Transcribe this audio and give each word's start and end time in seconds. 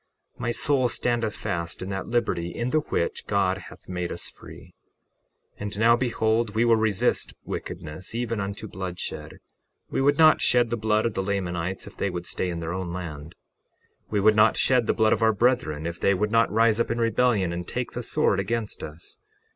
My 0.39 0.49
soul 0.49 0.87
standeth 0.87 1.35
fast 1.35 1.83
in 1.83 1.89
that 1.89 2.07
liberty 2.07 2.49
in 2.49 2.71
the 2.71 2.79
which 2.79 3.27
God 3.27 3.59
hath 3.69 3.87
made 3.87 4.11
us 4.11 4.31
free. 4.31 4.73
61:10 5.57 5.61
And 5.61 5.77
now, 5.79 5.95
behold, 5.95 6.55
we 6.55 6.65
will 6.65 6.75
resist 6.75 7.35
wickedness 7.45 8.15
even 8.15 8.39
unto 8.39 8.67
bloodshed. 8.67 9.37
We 9.91 10.01
would 10.01 10.17
not 10.17 10.41
shed 10.41 10.71
the 10.71 10.75
blood 10.75 11.05
of 11.05 11.13
the 11.13 11.21
Lamanites 11.21 11.85
if 11.85 11.95
they 11.95 12.09
would 12.09 12.25
stay 12.25 12.49
in 12.49 12.61
their 12.61 12.73
own 12.73 12.91
land. 12.91 13.35
61:11 14.05 14.05
We 14.09 14.19
would 14.21 14.35
not 14.35 14.57
shed 14.57 14.87
the 14.87 14.95
blood 14.95 15.13
of 15.13 15.21
our 15.21 15.33
brethren 15.33 15.85
if 15.85 15.99
they 15.99 16.15
would 16.15 16.31
not 16.31 16.51
rise 16.51 16.79
up 16.79 16.89
in 16.89 16.97
rebellion 16.97 17.53
and 17.53 17.67
take 17.67 17.91
the 17.91 18.01
sword 18.01 18.39
against 18.39 18.81
us. 18.81 19.19